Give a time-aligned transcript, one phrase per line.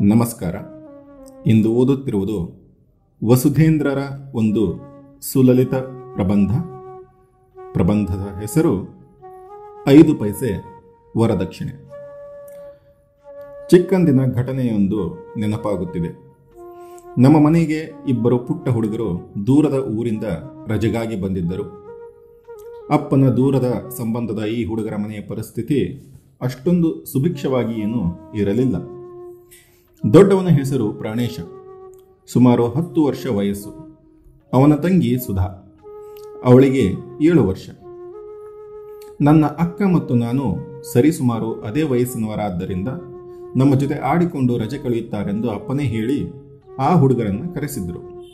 [0.00, 0.54] ನಮಸ್ಕಾರ.
[1.46, 2.62] ಇಂದು ಓದುತ್ತಿರುವುದು
[3.24, 3.98] ವಸುಧೇಂದ್ರರ
[4.34, 4.80] ಒಂದು
[5.20, 5.74] ಸುಲಲಿತ
[6.14, 6.50] ಪ್ರಬಂಧ.
[7.72, 8.88] ಪ್ರಬಂಧದ ಹೆಸರು
[9.88, 10.64] ಐದು ಪೈಸೆ
[11.18, 11.88] ವರದಕ್ಷಿಣೆ.
[13.68, 16.34] ಚಿಕ್ಕಂದಿನ ಘಟನೆಯೊಂದು ನೆನಪಾಗುತ್ತಿದೆ.
[17.18, 20.24] ನಮ್ಮ ಮನೆಗೆ ಇಬ್ಬರು ಪುಟ್ಟ ಹುಡುಗರು ದೂರದ ಊರಿಂದ
[20.66, 21.86] ರಜೆಗಾಗಿ ಬಂದಿದ್ದರು.
[22.90, 26.08] ಅಪ್ಪನ ದೂರದ ಸಂಬಂಧದ ಈ ಹುಡುಗರ ಮನೆಯ ಪರಿಸ್ಥಿತಿ
[26.40, 29.01] ಅಷ್ಟೊಂದು ಸುಭಿಕ್ಷವಾಗಿ ಏನೂ ಇರಲಿಲ್ಲ.
[30.10, 31.40] ದೊಡ್ಡವನ ಹೆಸರು ಪ್ರಾಣೇಶ.
[32.26, 33.70] ಸುಮಾರು ಹತ್ತು ವರ್ಷ ವಯಸ್ಸು.
[34.52, 35.74] ಅವನ ತಂಗಿ ಸುಧಾ.
[36.44, 37.70] ಅವಳಿಗೆ ಏಳು ವರ್ಷ.
[39.20, 40.56] ನನ್ನ ಅಕ್ಕ ಮತ್ತು ನಾನು
[40.92, 42.88] ಸರಿಸುಮಾರು ಅದೇ ವಯಸ್ಸಿನವರಾದ್ದರಿಂದ
[43.56, 46.32] ನಮ್ಮ ಜೊತೆ ಆಡಿಕೊಂಡು ರಜೆ ಕಳೆಯುತ್ತಾರೆಂದು ಅಪ್ಪನೇ ಹೇಳಿ
[46.78, 48.24] ಆ ಹುಡುಗರನ್ನು ಕರೆಸಿದ್ದರು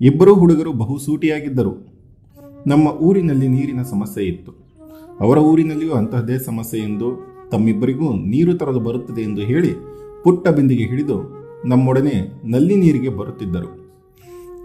[0.00, 1.88] ಇಬ್ಬರೂ ಹುಡುಗರು ಬಹುಸೂಟಿಯಾಗಿದ್ದರು.
[2.66, 4.52] ನಮ್ಮ ಊರಿನಲ್ಲಿ ನೀರಿನ ಸಮಸ್ಯೆ ಇತ್ತು.
[5.20, 11.16] ಅವರ ಊರಿನಲ್ಲಿಯೂ ಅಂತಹದೇ ಸಮಸ್ಯೆ ಎಂದು ತಮ್ಮಿಬ್ಬರಿಗೂ ನೀರು ತರಲು ಬರುತ್ತದೆ ಎಂದು ಹೇಳಿ ಪುಟ್ಟ ಬಿಂದಿಗೆ ಹಿಡಿದು
[11.66, 13.70] ನಮ್ಮೊಡನೆ ನಲ್ಲಿ ನೀರಿಗೆ ಬರುತ್ತಿದ್ದರು.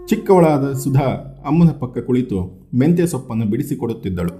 [0.08, 1.06] ಚಿಕ್ಕವಳಾದ ಸುಧಾ
[1.46, 4.34] ಅಮ್ಮನ ಪಕ್ಕ ಕುಳಿತು ಮೆಂತ್ಯ ಸೊಪ್ಪನ್ನು ಬಿಡಿಸಿಕೊಡುತ್ತಿದ್ದಳು.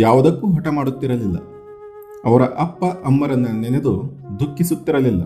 [0.00, 1.36] ಯಾವುದಕ್ಕೂ ಹಠ ಮಾಡುತ್ತಿರಲಿಲ್ಲ.
[2.24, 3.92] ಅವರ ಅಪ್ಪ ಅಮ್ಮರನ್ನು ನೆನೆದು
[4.40, 5.22] ದುಃಖಿಸುತ್ತಿರಲಿಲ್ಲ.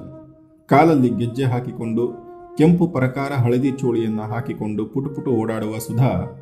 [0.67, 2.29] ಕಾಲಲ್ಲಿ ಗೆಜ್ಜೆ ಹಾಕಿಕೊಂಡು,
[2.59, 6.41] ಕೆಂಪು ಪರಕಾರ ಹಳದಿ ಚೋಳಿಯನ್ನು ಹಾಕಿಕೊಂಡು ಪುಟುಪುಟು ಓಡಾಡುವ ಸುಧಾ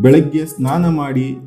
[0.00, 1.38] ಬೆಳಗ್ಗೆ ಸ್ನಾನ ಮಾಡಿ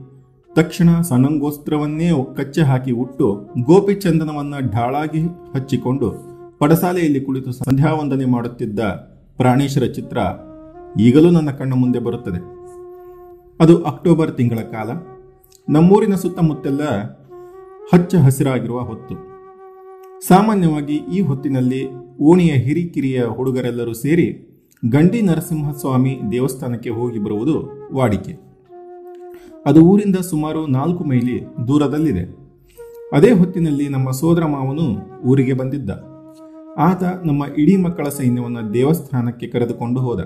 [0.55, 5.21] ತಕ್ಷಣ ಸಣ್ಣಂಗೋಸ್ತ್ರವನ್ನೇ ಕಚ್ಚೆ ಹಾಕಿ ಉಟ್ಟು ಗೋಪಿಚಂದನವನ್ನ ಢಾಳಾಗಿ
[5.55, 6.13] ಹಚ್ಚಿಕೊಂಡು
[6.59, 8.80] ಪಡಸಾಲೆಯಲ್ಲಿ ಕುಳಿತು ಸಂಧ್ಯಾವಂದನೆ ಮಾಡುತ್ತಿದ್ದ
[9.38, 10.17] ಪ್ರಾಣೇಶ್ವರ ಚಿತ್ರ
[10.99, 12.39] ಈಗಲೂ ನನ್ನ ಕಣ್ಣ ಮುಂದೆ ಬರುತ್ತದೆ.
[13.59, 14.89] ಅದು ಅಕ್ಟೋಬರ್ ತಿಂಗಳ ಕಾಲ.
[15.69, 17.02] ನಮ್ಮೂರಿನ ಸುತ್ತಮುತ್ತೆಲ್ಲ
[17.93, 19.15] ಹಚ್ಚ ಹಸಿರಾಗಿರುವ ಹೊತ್ತು.
[20.27, 21.88] ಸಾಮಾನ್ಯವಾಗಿ ಈ ಹೊತ್ತಿನಲ್ಲಿ
[22.21, 28.50] ಓಣಿಯ ಹಿರಿಕಿರಿಯ ಹುಡುಗರೆಲ್ಲರೂ ಸೇರಿ ಗಂಡಿ ನರಸಿಂಹಸ್ವಾಮಿ ದೇವಸ್ಥಾನಕ್ಕೆ ಹೋಗಿ ಬರುವುದು ವಾಡಿಕೆ.
[29.66, 32.23] ಅದು ಊರಿಂದ ಸುಮಾರು ನಾಲ್ಕು ಮೈಲಿ ದೂರದಲ್ಲಿದೆ.
[33.14, 34.86] ಅದೇ ಹೊತ್ತಿನಲ್ಲಿ ನಮ್ಮ ಸೋದರ ಮಾವನು
[35.22, 35.89] ಊರಿಗೆ ಬಂದಿದ್ದ.
[36.77, 40.20] ಆತ ನಮ್ಮ ಇಡೀ ಮಕ್ಕಳ ಸೈನ್ಯವನ್ನು ದೇವಸ್ಥಾನಕ್ಕೆ ಕರೆದುಕೊಂಡು ಹೋದ.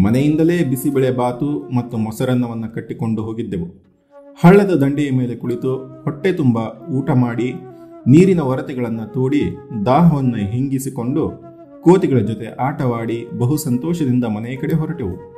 [0.00, 3.86] ಮನೆಯಿಂದಲೇ ಬಿಸಿಬೇಳೆ ಬಾತು ಮತ್ತು ಮೊಸರನ್ನವನ್ನು ಕಟ್ಟಿಕೊಂಡು ಹೋಗಿದ್ದೆವು.
[4.44, 6.58] ಹಳ್ಳದ ದಂಡೆಯ ಮೇಲೆ ಕುಳಿತು ಹೊಟ್ಟೆ ತುಂಬ
[6.90, 7.54] ಊಟ ಮಾಡಿ
[8.06, 9.56] ನೀರಿನ ಒರತೆಗಳನ್ನು ತೋಡಿ
[9.86, 11.42] ದಾಹವನ್ನು ಹಿಂಗಿಸಿಕೊಂಡು
[11.82, 15.35] ಕೋತಿಗಳ ಜೊತೆ ಆಟವಾಡಿ ಬಹು ಸಂತೋಷದಿಂದ ಮನೆಯ ಕಡೆ ಹೊರಟೆವು.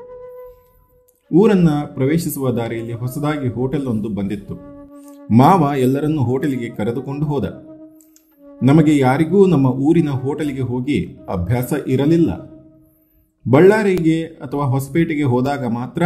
[1.32, 4.54] ಊರನ್ನ ಪ್ರವೇಶಿಸುವ ದಾರಿಯಲ್ಲಿ ಹೊಸದಾಗಿ ಹೋಟೆಲ್ ಒಂದು ಬಂದಿತ್ತು.
[5.36, 7.66] ಮಾವ ಎಲ್ಲರನ್ನೂ ಹೋಟೆಲಿಗೆ ಕರೆದುಕೊಂಡು ಹೋದ.
[8.62, 12.34] ನಮಗೆ ಯಾರಿಗೂ ನಮ್ಮ ಊರಿನ ಹೋಟೆಲಿಗೆ ಹೋಗಿ ಅಭ್ಯಾಸ ಇರಲಿಲ್ಲ.
[13.50, 16.02] ಬಳ್ಳಾರಿಗೆ ಅಥವಾ ಹೊಸಪೇಟೆಗೆ ಹೋದಾಗ ಮಾತ್ರ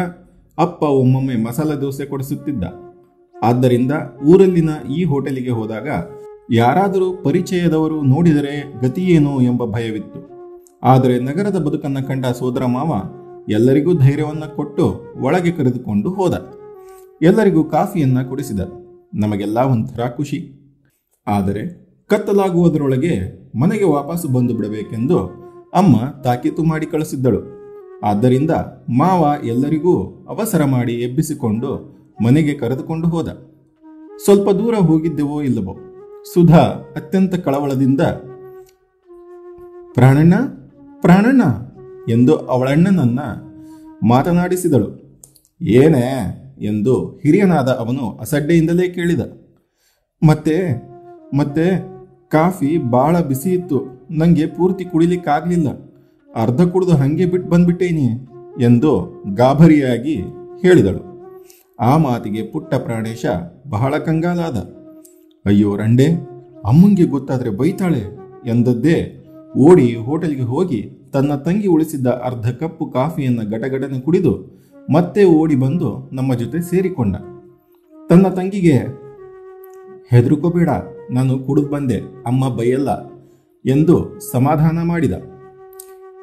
[0.58, 2.64] ಅಪ್ಪ ಒಮ್ಮೊಮ್ಮೆ ಮಸಾಲೆ ದೋಸೆ ಕೊಡಿಸುತ್ತಿದ್ದ.
[3.42, 3.92] ಆದ್ದರಿಂದ
[4.26, 5.88] ಊರಲ್ಲಿನ ಈ ಹೋಟೆಲಿಗೆ ಹೋದಾಗ
[6.52, 10.28] ಯಾರಾದರೂ ಪರಿಚಯದವರು ನೋಡಿದರೆ ಗತಿಯೇನು ಎಂಬ ಭಯವಿತ್ತು.
[10.82, 16.54] ಆದರೆ ನಗರದ ಬದುಕನ್ನು ಕಂಡ ಸೋದರ ಮಾವ ಎಲ್ಲರಿಗೂ ಧೈರ್ಯವನ್ನ ಕೊಟ್ಟು ಒಳಗೆ ಕರೆದುಕೊಂಡು ಹೋದ.
[17.22, 18.60] ಎಲ್ಲರಿಗೂ ಕಾಫಿಯನ್ನ ಕುಡಿಸಿದ.
[19.14, 20.58] ನಮಗೆಲ್ಲ ಒಂಥರ ಖುಷಿ.
[21.26, 25.18] ಆದರೆ ಕತ್ತಲಾಗುವುದರೊಳಗೆ ಮನೆಗೆ ವಾಪಸ್ಸು ಬಂದು ಬಿಡಬೇಕೆಂದು
[25.74, 27.62] ಅಮ್ಮ ತಾಕೀತು ಮಾಡಿ ಕಳಿಸಿದ್ದಳು.
[28.04, 28.50] ಆದ್ದರಿಂದ
[28.96, 33.28] ಮಾವ ಎಲ್ಲರಿಗೂ ಅವಸರ ಮಾಡಿ ಎಬ್ಬಿಸಿಕೊಂಡು ಮನೆಗೆ ಕರೆದುಕೊಂಡು ಹೋದ.
[34.24, 35.76] ಸ್ವಲ್ಪ ದೂರ ಹೋಗಿದ್ದೆವೋ ಇಲ್ಲವೋ.
[36.34, 36.58] ಸುಧಾ
[36.96, 38.00] ಅತ್ಯಂತ ಕಳವಳದಿಂದ,
[39.94, 40.34] ಪ್ರಾಣಣ್ಣ
[41.00, 41.42] ಪ್ರಾಣಣ್ಣ
[42.08, 43.20] ಎಂದು ಅವಳಣ್ಣನನ್ನ
[44.08, 45.02] ಮಾತನಾಡಿಸಿದಳು.
[45.60, 49.20] ಏನೇ ಎಂದು ಹಿರಿಯನಾದ ಅವನು ಅಸಡ್ಡೆಯಿಂದಲೇ ಕೇಳಿದ.
[50.28, 50.82] ಮತ್ತೆ
[51.36, 51.92] ಮತ್ತೆ
[52.28, 55.68] ಕಾಫಿ ಬಹಳ ಬಿಸಿ ಇತ್ತು ನನಗೆ ಪೂರ್ತಿ ಕುಡಿಲಿಕ್ಕಾಗಲಿಲ್ಲ.
[56.34, 58.28] ಅರ್ಧ ಕುಡಿದು ಹಂಗೆ ಬಿಟ್ಟು ಬಂದ್ಬಿಟ್ಟೇನಿ
[58.60, 60.16] ಎಂದು ಗಾಭರಿಯಾಗಿ
[60.62, 61.12] ಹೇಳಿದಳು.
[61.80, 63.26] ಆ ಮಾತಿಗೆ ಪುಟ್ಟ ಪ್ರಾಣೇಶ
[63.68, 64.56] ಬಹಳ ಕಂಗಾಲಾದ.
[65.46, 66.06] ಅಯ್ಯೋ ರಂಡೆ,
[66.66, 68.02] ಅಮ್ಮಂಗೆ ಗೊತ್ತಾದರೆ ಬೈತಾಳೆ
[68.46, 69.26] ಎಂದದ್ದೇ
[69.56, 76.34] ಓಡಿ ಹೋಟೆಲ್ಗೆ ಹೋಗಿ ತನ್ನ ತಂಗಿ ಉಳಿಸಿದ್ದ ಅರ್ಧ ಕಪ್ಪು ಕಾಫಿಯನ್ನು ಗಟಗಟನೆ ಕುಡಿದು ಮತ್ತೆ ಓಡಿ ಬಂದು ನಮ್ಮ
[76.34, 77.16] ಜೊತೆ ಸೇರಿಕೊಂಡ.
[78.10, 78.76] ತನ್ನ ತಂಗಿಗೆ,
[80.10, 80.68] ಹೆದರುಕೋಬೇಡ,
[81.10, 82.90] ನಾನು ಕುಡಿದು ಬಂದೆ, ಅಮ್ಮ ಬೈಯಲ್ಲ
[83.64, 85.12] ಎಂದು ಸಮಾಧಾನ ಮಾಡಿದ.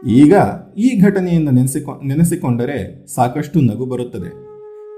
[0.07, 0.33] ಈಗ
[0.77, 4.31] ಈ ಘಟನೆಯನ್ನು ನೆನೆಸಿಕೊ, ನೆನೆಸಿಕೊಂಡರೆ ಸಾಕಷ್ಟು ನಗು ಬರುತ್ತದೆ.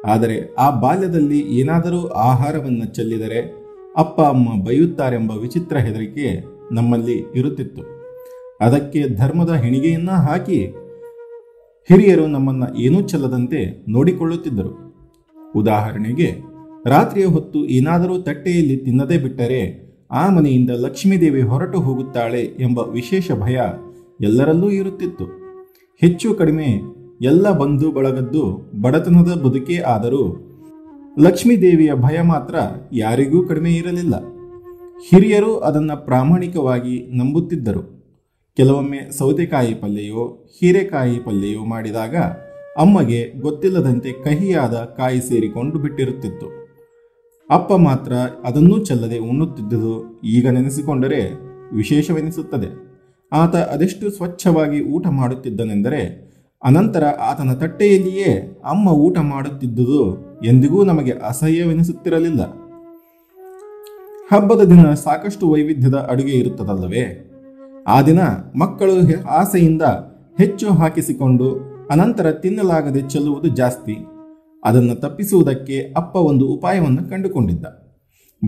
[0.07, 3.39] ಆದರೆ ಆ ಬಾಲ್ಯದಲ್ಲಿ ಏನಾದರೂ ಆಹಾರವನ್ನು ಚೆಲ್ಲಿದರೆ
[3.97, 7.81] ಅಪ್ಪ, ಅಮ್ಮ ಬೈಯುತ್ತಾರೆಂಬ ವಿಚಿತ್ರ ಹೆದರಿಕೆ ನಮ್ಮಲ್ಲಿ ಇರುತ್ತಿತ್ತು.
[8.61, 10.65] ಅದಕ್ಕೆ ಧರ್ಮದ ಹೆಣಿಗೆಯನ್ನ ಹಾಕಿ
[11.89, 14.91] ಹಿರಿಯರು ನಮ್ಮನ್ನ ಏನೂ ಚೆಲ್ಲದಂತೆ ನೋಡಿಕೊಳ್ಳುತ್ತಿದ್ದರು.
[15.55, 16.35] ಉದಾಹರಣೆಗೆ,
[16.85, 23.61] ರಾತ್ರಿಯ ಹೊತ್ತು ಏನಾದರೂ ತಟ್ಟೆಯಲ್ಲಿ ತಿನ್ನದೇ ಬಿಟ್ಟರೆ ಆ ಮನೆಯಿಂದ ಲಕ್ಷ್ಮೀದೇವಿ ಹೊರಟು ಹೋಗುತ್ತಾಳೆ ಎಂಬ ವಿಶೇಷ ಭಯ
[24.21, 25.25] ಎಲ್ಲರಲ್ಲೂ ಇರುತ್ತಿತ್ತು.
[26.01, 26.67] ಹೆಚ್ಚು ಕಡಿಮೆ
[27.21, 30.47] ಎಲ್ಲ ಬಂಧು ಬಳಗದ್ದು ಬಡತನದ ಬದುಕೇ ಆದರೂ
[31.19, 32.55] ಲಕ್ಷ್ಮೀದೇವಿಯ ಭಯ ಮಾತ್ರ
[32.93, 34.15] ಯಾರಿಗೂ ಕಡಿಮೆ ಇರಲಿಲ್ಲ.
[35.09, 38.00] ಹಿರಿಯರು ಅದನ್ನು ಪ್ರಾಮಾಣಿಕವಾಗಿ ನಂಬುತ್ತಿದ್ದರು.
[38.57, 42.15] ಕೆಲವೊಮ್ಮೆ ಸೌತೆಕಾಯಿ ಪಲ್ಯೆಯೋ ಹೀರೆಕಾಯಿ ಪಲ್ಯೆಯೋ ಮಾಡಿದಾಗ
[42.77, 46.47] ಅಮ್ಮಗೆ ಗೊತ್ತಿಲ್ಲದಂತೆ ಕಹಿಯಾದ ಕಾಯಿ ಸೇರಿಕೊಂಡು ಬಿಟ್ಟಿರುತ್ತಿತ್ತು.
[47.49, 48.13] ಅಪ್ಪ ಮಾತ್ರ
[48.43, 51.21] ಅದನ್ನೂ ಚೆಲ್ಲದೆ ಉಣ್ಣುತ್ತಿದ್ದುದು ಈಗ ನೆನೆಸಿಕೊಂಡರೆ
[51.75, 52.69] ವಿಶೇಷವೆನಿಸುತ್ತದೆ.
[53.31, 56.31] ಆತ ಅದೆಷ್ಟು ಸ್ವಚ್ಛವಾಗಿ ಊಟ ಮಾಡುತ್ತಿದ್ದನೆಂದರೆ
[56.63, 60.01] ಅನಂತರ ಆತನ ತಟ್ಟೆಯಲ್ಲಿಯೇ ಅಮ್ಮ ಊಟ ಮಾಡುತ್ತಿದ್ದುದು
[60.45, 62.41] ಎಂದಿಗೂ ನಮಗೆ ಅಸಹ್ಯವೆನಿಸುತ್ತಿರಲಿಲ್ಲ.
[64.31, 67.30] ಹಬ್ಬದ ದಿನ ಸಾಕಷ್ಟು ವೈವಿಧ್ಯದ ಅಡುಗೆ ಇರುತ್ತದಲ್ಲವೇ?
[67.87, 68.19] ಆ ದಿನ
[68.59, 69.81] ಮಕ್ಕಳು ಆಸೆಯಿಂದ
[70.37, 71.59] ಹೆಚ್ಚು ಹಾಕಿಸಿಕೊಂಡು
[71.91, 73.97] ಅನಂತರ ತಿನ್ನಲಾಗದೆ ಚೆಲ್ಲುವುದು ಜಾಸ್ತಿ.
[74.63, 77.65] ಅದನ್ನು ತಪ್ಪಿಸುವುದಕ್ಕೆ ಅಪ್ಪ ಒಂದು ಉಪಾಯವನ್ನು ಕಂಡುಕೊಂಡಿದ್ದ.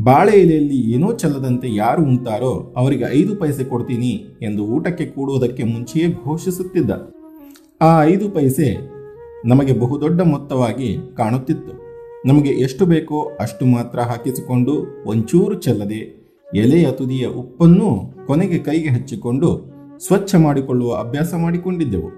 [0.03, 6.91] ಬಾಳೆ ಎಲೆಯಲ್ಲಿ ಏನೋ ಚೆಲ್ಲದಂತೆ ಯಾರು ಉಂಟಾರೋ ಅವರಿಗೆ ಐದು ಪೈಸೆ ಕೊಡ್ತೀನಿ ಎಂದು ಊಟಕ್ಕೆ ಕೂಡುವುದಕ್ಕೆ ಮುಂಚೆಯೇ ಘೋಷಿಸುತ್ತಿದ್ದ.
[7.81, 8.77] ಆ ಐದು ಪೈಸೆ
[9.45, 11.83] ನಮಗೆ ಬಹುದೊಡ್ಡ ಮೊತ್ತವಾಗಿ ಕಾಣುತ್ತಿತ್ತು.
[12.27, 16.22] ನಮಗೆ ಎಷ್ಟು ಬೇಕೋ ಅಷ್ಟು ಮಾತ್ರ ಹಾಕಿಸಿಕೊಂಡು ಒಂಚೂರು ಚೆಲ್ಲದೆ
[16.55, 17.89] ಎಲೆಯ ತುದಿಯ ಉಪ್ಪನ್ನು
[18.27, 19.49] ಕೊನೆಗೆ ಕೈಗೆ ಹಚ್ಚಿಕೊಂಡು
[20.05, 22.09] ಸ್ವಚ್ಛ ಮಾಡಿಕೊಳ್ಳುವ ಅಭ್ಯಾಸ ಮಾಡಿಕೊಂಡಿದ್ದೆವು.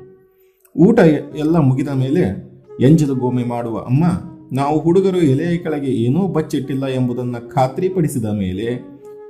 [0.75, 0.99] ಊಟ
[1.37, 2.23] ಎಲ್ಲ ಮುಗಿದ ಮೇಲೆ
[2.79, 4.05] ಎಂಜಲ ಗೋಮೆ ಮಾಡುವ ಅಮ್ಮ,
[4.53, 8.67] ನಾವು ಹುಡುಗರು ಎಲೆಯ ಕೆಳಗೆ ಏನೂ ಬಚ್ಚಿಟ್ಟಿಲ್ಲ ಎಂಬುದನ್ನು ಖಾತ್ರಿಪಡಿಸಿದ ಮೇಲೆ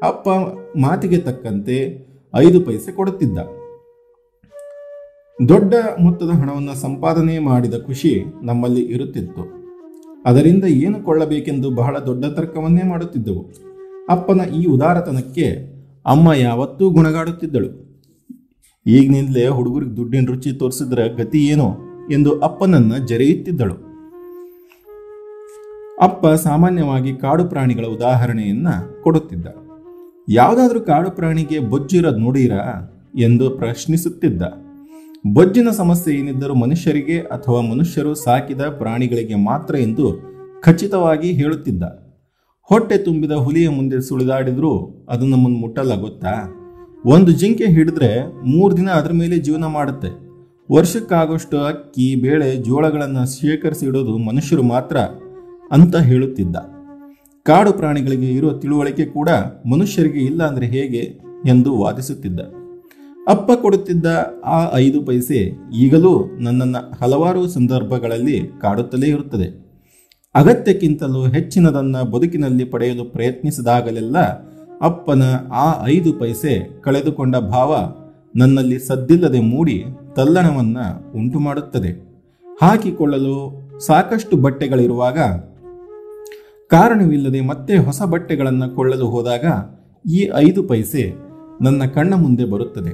[0.04, 0.30] ಅಪ್ಪ
[0.78, 1.78] ಮಾತಿಗೆ ತಕ್ಕಂತೆ
[2.34, 3.38] ಐದು ಪೈಸೆ ಕೊಡುತ್ತಿದ್ದ.
[5.40, 8.12] ದೊಡ್ಡ ಮೊತ್ತದ ಹಣವನ್ನು ಸಂಪಾದನೆ ಮಾಡಿದ ಖುಷಿ
[8.44, 9.44] ನಮ್ಮಲ್ಲಿ ಇರುತ್ತಿತ್ತು.
[10.25, 13.44] ಅದರಿಂದ ಏನು ಕೊಳ್ಳಬೇಕೆಂದು ಬಹಳ ದೊಡ್ಡ ತರ್ಕವನ್ನೇ ಮಾಡುತ್ತಿದ್ದೆವು.
[14.10, 15.75] ಅಪ್ಪನ ಈ ಉದಾರತನಕ್ಕೆ
[16.06, 17.86] ಅಮ್ಮ ಯಾವತ್ತೂ ಗುಣಗಾಡುತ್ತಿದ್ದಳು.
[18.88, 21.78] ಈಗಿನಿಂದಲೇ ಹುಡುಗರಿಗೆ ದುಡ್ಡಿನ ರುಚಿ ತೋರಿಸಿದ್ರೆ ಗತಿ ಏನು
[22.12, 23.74] ಎಂದು ಅಪ್ಪನನ್ನ ಜರೆಯುತ್ತಿದ್ದಳು.
[26.02, 28.68] ಅಪ್ಪ ಸಾಮಾನ್ಯವಾಗಿ ಕಾಡು ಪ್ರಾಣಿಗಳ ಉದಾಹರಣೆಯನ್ನ
[29.04, 29.46] ಕೊಡುತ್ತಿದ್ದ.
[30.30, 34.42] ಯಾವುದಾದ್ರೂ ಕಾಡು ಪ್ರಾಣಿಗೆ ಬೊಜ್ಜಿರೋದು ನೋಡಿರಾ ಎಂದು ಪ್ರಶ್ನಿಸುತ್ತಿದ್ದ.
[35.34, 42.05] ಬೊಜ್ಜಿನ ಸಮಸ್ಯೆ ಏನಿದ್ದರೂ ಮನುಷ್ಯರಿಗೆ ಅಥವಾ ಮನುಷ್ಯರು ಸಾಕಿದ ಪ್ರಾಣಿಗಳಿಗೆ ಮಾತ್ರ ಎಂದು ಖಚಿತವಾಗಿ ಹೇಳುತ್ತಿದ್ದ.
[42.70, 46.54] ಹೊಟ್ಟೆ ತುಂಬಿದ ಹುಲಿಯ ಮುಂದೆ ಸುಳಿದಾಡಿದ್ರು ಅದು ನಮ್ಮನ್ನು ಮುಟ್ಟಲ್ಲ ಗೊತ್ತಾ
[47.06, 50.08] ಒಂದು ಜಿಂಕೆ ಹಿಡಿದ್ರೆ ಮೂರು ದಿನ ಅದರ ಮೇಲೆ ಜೀವನ ಮಾಡುತ್ತೆ.
[50.74, 54.98] ವರ್ಷಕ್ಕಾಗೋಷ್ಟು ಅಕ್ಕಿ, ಬೇಳೆ, ಜೋಳಗಳನ್ನು ಶೇಖರಿಸಿ ಇಡೋದು ಮನುಷ್ಯರು ಮಾತ್ರ
[55.72, 56.56] ಅಂತ ಹೇಳುತ್ತಿದ್ದ.
[57.44, 59.30] ಕಾಡು ಪ್ರಾಣಿಗಳಿಗೆ ಇರೋ ತಿಳುವಳಿಕೆ ಕೂಡ
[59.72, 62.40] ಮನುಷ್ಯರಿಗೆ ಇಲ್ಲ ಅಂದ್ರೆ ಹೇಗೆ ಎಂದು ವಾದಿಸುತ್ತಿದ್ದ.
[63.28, 64.06] ಅಪ್ಪ ಕೊಡುತ್ತಿದ್ದ
[64.46, 69.65] ಆ ಐದು ಪೈಸೆ ಈಗಲೂ ನನ್ನನ್ನು ಹಲವಾರು ಸಂದರ್ಭಗಳಲ್ಲಿ ಕಾಡುತ್ತಲೇ ಇರುತ್ತದೆ.
[70.36, 74.18] ಅಗತ್ಯಕ್ಕಿಂತಲೂ ಹೆಚ್ಚಿನದನ್ನ ಬದುಕಿನಲ್ಲಿ ಪಡೆಯಲು ಪ್ರಯತ್ನಿಸಿದಾಗಲೆಲ್ಲ
[74.82, 75.24] ಅಪ್ಪನ
[75.54, 77.96] ಆ ಐದು ಪೈಸೆ ಕಳೆದುಕೊಂಡ ಭಾವ
[78.36, 79.84] ನನ್ನಲ್ಲಿ ಸದ್ದಿಲ್ಲದೆ ಮೂಡಿ
[80.16, 80.78] ತಲ್ಲಣವನ್ನ
[81.16, 81.92] ಉಂಟು ಮಾಡುತ್ತದೆ
[82.62, 85.20] ಹಾಕಿಕೊಳ್ಳಲು ಸಾಕಷ್ಟು ಬಟ್ಟೆಗಳಿರುವಾಗ
[86.68, 89.46] ಕಾರಣವಿಲ್ಲದೆ ಮತ್ತೆ ಹೊಸ ಬಟ್ಟೆಗಳನ್ನು ಕೊಳ್ಳಲು ಹೋದಾಗ
[90.10, 91.14] ಈ ಐದು ಪೈಸೆ
[91.62, 92.92] ನನ್ನ ಕಣ್ಣ ಮುಂದೆ ಬರುತ್ತದೆ.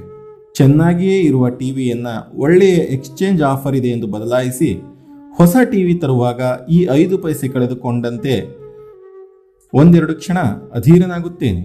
[0.54, 2.06] ಚೆನ್ನಾಗಿಯೇ ಇರುವ ಟಿವಿಯನ್ನ
[2.36, 4.91] ಒಳ್ಳೆಯ ಎಕ್ಸ್ಚೇಂಜ್ ಆಫರ್ ಇದೆ ಎಂದು ಬದಲಾಯಿಸಿ
[5.36, 6.40] ಹೊಸ ಟಿವಿ ತರುವಾಗ
[6.70, 8.34] ಈ ಐದು ಪೈಸೆ ಕಳೆದುಕೊಂಡಂತೆ
[9.74, 10.38] ಒಂದೆರಡು ಕ್ಷಣ
[10.74, 11.62] ಅಧೀರನಾಗುತ್ತೇನೆ.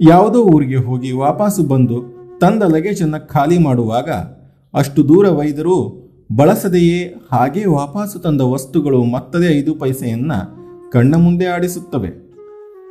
[0.00, 2.02] ಯಾವುದೋ ಊರಿಗೆ ಹೋಗಿ ವಾಪಸ್ಸು ಬಂದು
[2.40, 4.10] ತಂದ ಲಗೇಜನ್ನು ಖಾಲಿ ಮಾಡುವಾಗ
[4.74, 5.76] ಅಷ್ಟು ದೂರ ಒಯ್ದರೂ
[6.36, 10.38] ಬಳಸದೆಯೇ ಹಾಗೆ ವಾಪಸ್ಸು ತಂದ ವಸ್ತುಗಳು ಮತ್ತದೇ ಐದು ಪೈಸೆಯನ್ನು
[10.90, 12.08] ಕಣ್ಣ ಮುಂದೆ ಆಡಿಸುತ್ತವೆ.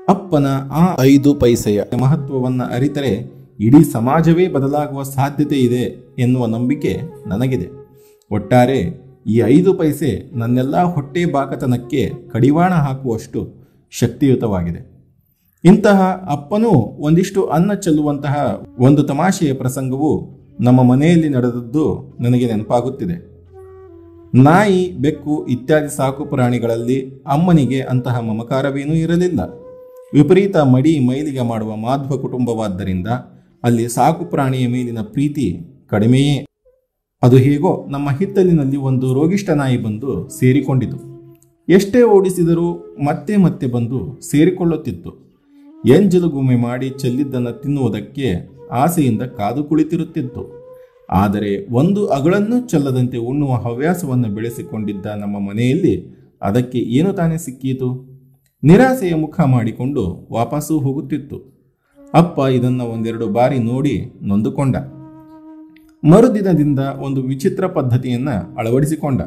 [0.10, 7.70] ಅಪ್ಪನ ಆ ಐದು ಪೈಸೆಯ ಮಹತ್ವವನ್ನು ಅರಿತರೆ ಇಡೀ ಸಮಾಜವೇ ಬದಲಾಗುವ ಸಾಧ್ಯತೆ ಇದೆ ಎನ್ನುವ ನಂಬಿಕೆ ನನಗಿದೆ.
[8.32, 13.54] ಒಟ್ಟಾರೆ ಈ ಐದು ಪೈಸೆ ನನ್ನೆಲ್ಲ ಹೊಟ್ಟೆ ಬಾಕತನಕ್ಕೆ ಕಡಿವಾಣ ಹಾಕುವಷ್ಟು
[13.90, 14.92] ಶಕ್ತಿಯುತವಾಗಿದೆ.
[15.64, 16.70] ಇಂತಹ ಅಪ್ಪನೂ
[17.00, 23.32] ಒಂದಿಷ್ಟು ಅನ್ನ ಚೆಲ್ಲುವಂತಹ ಒಂದು ತಮಾಷೆಯ ಪ್ರಸಂಗವು ನಮ್ಮ ಮನೆಯಲ್ಲಿ ನಡೆದದ್ದು ನನಗೆ ನೆನಪಾಗುತ್ತಿದೆ.
[24.36, 29.40] ನಾಯಿ, ಬೆಕ್ಕು ಇತ್ಯಾದಿ ಸಾಕು ಪ್ರಾಣಿಗಳಲ್ಲಿ ಅಮ್ಮನಿಗೆ ಅಂತಹ ಮಮಕಾರವೇನೂ ಇರಲಿಲ್ಲ.
[30.14, 33.08] ವಿಪರೀತ ಮಡಿ ಮೈಲಿಗೆ ಮಾಡುವ ಮಾಧ್ವ ಕುಟುಂಬವಾದ್ದರಿಂದ
[33.64, 36.46] ಅಲ್ಲಿ ಸಾಕು ಪ್ರಾಣಿಯ ಮೇಲಿನ ಪ್ರೀತಿ ಕಡಿಮೆಯೇ
[37.24, 40.98] ಅದು ಹೇಗೋ ನಮ್ಮ ಹಿತ್ತಲಿನಲ್ಲಿ ಒಂದು ರೋಗಿಷ್ಠ ನಾಯಿ ಬಂದು ಸೇರಿಕೊಂಡಿತು.
[41.70, 45.12] ಎಷ್ಟೇ ಓಡಿಸಿದರೂ ಮತ್ತೆ ಮತ್ತೆ ಬಂದು ಸೇರಿಕೊಳ್ಳುತ್ತಿತ್ತು.
[45.86, 50.62] ಎಂಜಲುಗುಮೆ ಮಾಡಿ ಚೆಲ್ಲಿದ್ದನ್ನು ತಿನ್ನುವುದಕ್ಕೆ ಆಸೆಯಿಂದ ಕಾದು ಕುಳಿತಿರುತ್ತಿತ್ತು.
[51.10, 57.90] ಆದರೆ ಒಂದು ಅಗಳನ್ನೂ ಚೆಲ್ಲದಂತೆ ಉಣ್ಣುವ ಹವ್ಯಾಸವನ್ನು ಬೆಳೆಸಿಕೊಂಡಿದ್ದ ನಮ್ಮ ಮನೆಯಲ್ಲಿ ಅದಕ್ಕೆ ಏನು ತಾನೇ ಸಿಕ್ಕಿತು?
[58.64, 61.38] ನಿರಾಸೆಯ ಮುಖ ಮಾಡಿಕೊಂಡು ವಾಪಸ್ಸು ಹೋಗುತ್ತಿತ್ತು.
[62.14, 64.76] ಅಪ್ಪ ಇದನ್ನು ಒಂದೆರಡು ಬಾರಿ ನೋಡಿ ನೊಂದುಕೊಂಡ.
[66.04, 69.22] ಮರುದಿನದಿಂದ ಒಂದು ವಿಚಿತ್ರ ಪದ್ಧತಿಯನ್ನ ಅಳವಡಿಸಿಕೊಂಡ.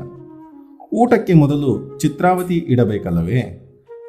[0.93, 3.61] ಊಟಕ್ಕೆ ಮೊದಲು ಚಿತ್ರಾವತಿ ಇಡಬೇಕಲ್ಲವೇ?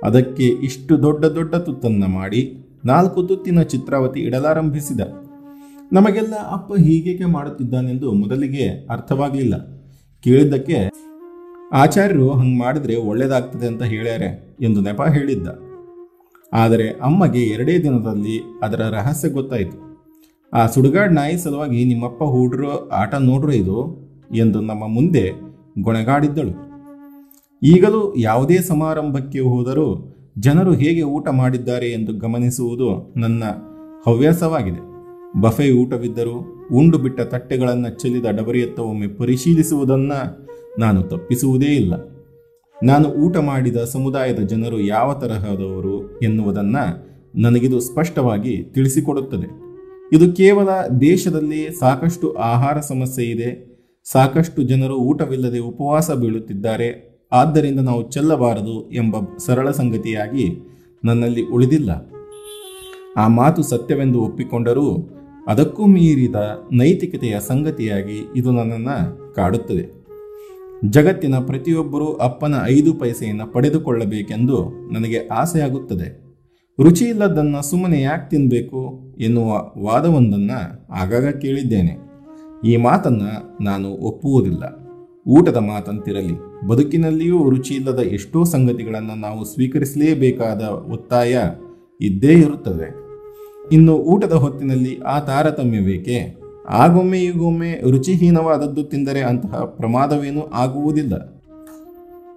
[0.03, 4.99] ಅದಕ್ಕೆ ಇಷ್ಟು ದೊಡ್ಡ ದೊಡ್ಡ ತುತ್ತನ್ನ ಮಾಡಿ ನಾಲ್ಕು ತುತ್ತಿನ ಚಿತ್ರಾವತಿ ಇಡಲಾರಂಭಿಸಿದ.
[5.93, 9.55] ನಮಗೆಲ್ಲ ಅಪ್ಪ ಹೀಗೇಕೆ ಮಾಡುತ್ತಿದ್ದಾನೆಂದು ಮೊದಲಿಗೆ ಅರ್ಥವಾಗಲಿಲ್ಲ.
[10.23, 10.89] ಕೇಳಿದ್ದಕ್ಕೆ,
[11.73, 15.47] ಆಚಾರ್ಯರು ಹಂಗೆ ಮಾಡಿದ್ರೆ ಒಳ್ಳೇದಾಗ್ತದೆ ಅಂತ ಹೇಳ್ಯಾರೆ ಎಂದು ನೆಪ ಹೇಳಿದ್ದ.
[16.53, 19.84] ಆದರೆ ಅಮ್ಮಗೆ ಎರಡೇ ದಿನದಲ್ಲಿ ಅದರ ರಹಸ್ಯ ಗೊತ್ತಾಯಿತು.
[20.55, 23.97] ಆ ಸುಡುಗಾಡ್ ನಾಯಿ ಸಲುವಾಗಿ ನಿಮ್ಮಪ್ಪ ಹೂಡ್ರೋ ಆಟ ನೋಡ್ರೋ ಇದು
[24.35, 25.31] ಎಂದು ನಮ್ಮ ಮುಂದೆ
[25.81, 26.49] ಗೊಣಗಾಡಿದ್ದಳು.
[27.63, 33.43] ಈಗಲೂ ಯಾವುದೇ ಸಮಾರಂಭಕ್ಕೆ ಹೋದರೂ ಜನರು ಹೇಗೆ ಊಟ ಮಾಡಿದ್ದಾರೆ ಎಂದು ಗಮನಿಸುವುದು ನನ್ನ
[34.05, 34.79] ಹವ್ಯಾಸವಾಗಿದೆ.
[35.41, 40.47] ಬಫೆ ಊಟವಿದ್ದರೂ ಉಂಡು ಬಿಟ್ಟ ತಟ್ಟೆಗಳನ್ನು ಚೆಲ್ಲಿದ ಡಬರಿಯತ್ತ ಒಮ್ಮೆ ಪರಿಶೀಲಿಸುವುದನ್ನು
[40.79, 41.93] ನಾನು ತಪ್ಪಿಸುವುದೇ ಇಲ್ಲ.
[42.83, 49.64] ನಾನು ಊಟ ಮಾಡಿದ ಸಮುದಾಯದ ಜನರು ಯಾವ ತರಹದವರು ಎನ್ನುವುದನ್ನು ನನಗಿದು ಸ್ಪಷ್ಟವಾಗಿ ತಿಳಿಸಿಕೊಡುತ್ತದೆ.
[50.13, 53.75] ಇದು ಕೇವಲ ದೇಶದಲ್ಲಿ ಸಾಕಷ್ಟು ಆಹಾರ ಸಮಸ್ಯೆ ಇದೆ.
[54.11, 57.19] ಸಾಕಷ್ಟು ಜನರು ಊಟವಿಲ್ಲದೆ ಉಪವಾಸ ಬೀಳುತ್ತಿದ್ದಾರೆ.
[57.31, 60.57] ಆದ್ದರಿಂದ ನಾವು ಚೆಲ್ಲಬಾರದು ಎಂಬ ಸರಳ ಸಂಗತಿಯಾಗಿ
[61.03, 62.11] ನನ್ನಲ್ಲಿ ಉಳಿದಿಲ್ಲ.
[63.17, 65.09] ಆ ಮಾತು ಸತ್ಯವೆಂದು ಒಪ್ಪಿಕೊಂಡರೂ
[65.47, 66.35] ಅದಕ್ಕೂ ಮೀರಿದ
[66.71, 70.05] ನೈತಿಕತೆಯ ಸಂಗತಿಯಾಗಿ ಇದು ನನ್ನನ್ನು ಕಾಡುತ್ತದೆ.
[70.89, 76.24] ಜಗತ್ತಿನ ಪ್ರತಿಯೊಬ್ಬರೂ ಅಪ್ಪನ ಐದು ಪೈಸೆಯನ್ನು ಪಡೆದುಕೊಳ್ಳಬೇಕೆಂದು ನನಗೆ ಆಸೆಯಾಗುತ್ತದೆ.
[76.83, 81.97] ರುಚಿ ಇಲ್ಲದನ್ನು ಸುಮ್ಮನೆ ಯಾಕೆ ತಿನ್ನಬೇಕು ಎನ್ನುವ ವಾದವೊಂದನ್ನು ಆಗಾಗ ಕೇಳಿದ್ದೇನೆ.
[82.65, 84.63] ಈ ಮಾತನ್ನು ನಾನು ಒಪ್ಪುವುದಿಲ್ಲ.
[85.27, 91.37] ಊಟದ ಮಾತಂತಿರಲಿ, ಬದುಕಿನಲ್ಲಿಯೂ ರುಚಿ ಇಲ್ಲದ ಎಷ್ಟೋ ಸಂಗತಿಗಳನ್ನು ನಾವು ಸ್ವೀಕರಿಸಲೇಬೇಕಾದ ಒತ್ತಾಯ
[92.01, 92.95] ಇದ್ದೇ ಇರುತ್ತದೆ.
[93.71, 96.35] ಇನ್ನು ಊಟದ ಹೊತ್ತಿನಲ್ಲಿ ಆ ತಾರತಮ್ಯವೇಕೆ?
[96.69, 101.43] ಆಗೊಮ್ಮೆ ಈಗೊಮ್ಮೆ ರುಚಿಹೀನವಾದದ್ದು ತಿಂದರೆ ಅಂತಹ ಪ್ರಮಾದವೇನೂ ಆಗುವುದಿಲ್ಲ.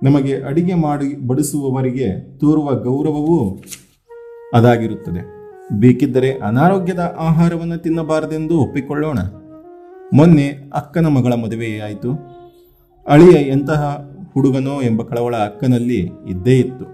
[0.02, 3.62] ನಮಗೆ ಅಡಿಗೆ ಮಾಡಿ ಬಡಿಸುವವರಿಗೆ ತೋರುವ ಗೌರವವೂ
[4.54, 5.38] ಅದಾಗಿರುತ್ತದೆ.
[5.72, 9.18] ಬೇಕಿದ್ದರೆ ಅನಾರೋಗ್ಯದ ಆಹಾರವನ್ನು ತಿನ್ನಬಾರದೆಂದು ಒಪ್ಪಿಕೊಳ್ಳೋಣ.
[10.12, 12.12] ಮೊನ್ನೆ ಅಕ್ಕನ ಮಗಳ ಮದುವೆಯಾಯಿತು
[13.08, 16.84] ಅಳಿಯ ಎಂತಹ ಹುಡುಗನೋ ಎಂಬ ಕಳವಳ ಅಕ್ಕನಲ್ಲಿ ಇದ್ದೇ ಇತ್ತು.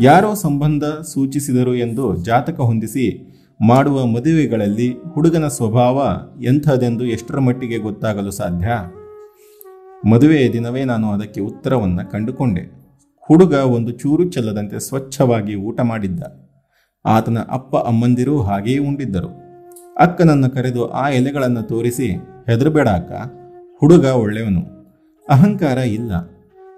[0.00, 8.68] ಯಾರೋ ಸಂಬಂಧ ಸೂಚಿಸಿದರು ಎಂದು ಜಾತಕ ಹೊಂದಿಸಿ ಮಾಡುವ ಮದುವೆಗಳಲ್ಲಿ ಹುಡುಗನ ಸ್ವಭಾವ ಎಂಥದೆಂದು ಎಷ್ಟರ ಮಟ್ಟಿಗೆ ಗೊತ್ತಾಗಲು ಸಾಧ್ಯ?
[10.10, 12.60] ಮದುವೆಯ ದಿನವೇ ನಾನು ಅದಕ್ಕೆ ಉತ್ತರವನ್ನು ಕಂಡುಕೊಂಡೆ.
[13.20, 16.45] ಹುಡುಗ ಒಂದು ಚೂರು ಚೆಲ್ಲದಂತೆ ಸ್ವಚ್ಛವಾಗಿ ಊಟ ಮಾಡಿದ್ದ.
[17.06, 19.46] ಆತನ ಅಪ್ಪ ಅಮ್ಮಂದಿರೂ ಹಾಗೆಯೇ ಉಂಡಿದ್ದರು.
[19.98, 22.06] ಅಕ್ಕನನ್ನು ಕರೆದು ಆ ಎಲೆಗಳನ್ನು ತೋರಿಸಿ
[22.46, 23.12] ಹೆದರಬೇಡ ಅಕ್ಕ
[23.80, 24.60] ಹುಡುಗ ಒಳ್ಳೆಯವನು.
[25.28, 26.14] ಅಹಂಕಾರ ಇಲ್ಲ.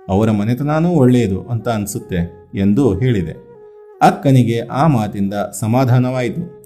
[0.09, 3.49] ಅವರ ಮನೆತನಾನೂ ಒಳ್ಳೆಯದು ಅಂತ ಅನಿಸುತ್ತೆ ಎಂದು ಹೇಳಿದೆ.
[4.03, 6.59] ಅಕ್ಕನಿಗೆ ಆ ಮಾತಿಂದ ಸಮಾಧಾನವಾಯಿತು.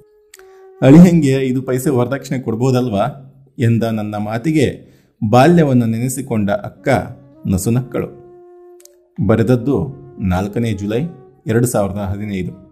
[0.82, 3.28] ಅಳಿಹಂಗೆ, ಇದು ಪೈಸೆ ವರದಕ್ಷಿಣೆ ಕೊಡ್ಬೋದಲ್ವಾ?
[3.58, 4.92] ಎಂದ ನನ್ನ ಮಾತಿಗೆ
[5.30, 6.88] ಬಾಲ್ಯವನ್ನು ನೆನೆಸಿಕೊಂಡ ಅಕ್ಕ
[7.46, 8.06] ನಸುನಕ್ಕಳು.
[9.26, 11.00] ಬರೆದದ್ದು ನಾಲ್ಕನೇ ಜುಲೈ,
[11.46, 12.71] ಎರಡು ಸಾವಿರದ ಹದಿನೈದು.